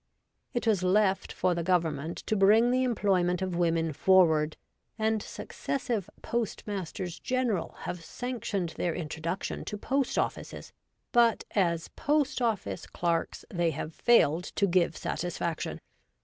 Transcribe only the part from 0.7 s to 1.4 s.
left